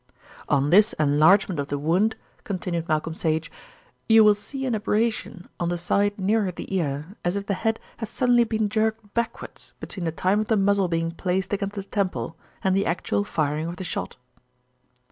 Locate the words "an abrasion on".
4.65-5.69